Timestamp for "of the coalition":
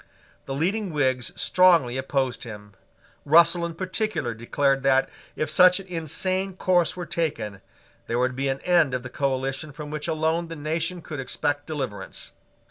8.95-9.71